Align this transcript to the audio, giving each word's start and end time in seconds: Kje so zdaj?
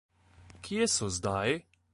Kje 0.63 0.87
so 0.95 1.11
zdaj? 1.15 1.49